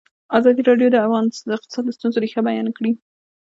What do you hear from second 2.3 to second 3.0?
بیان کړې.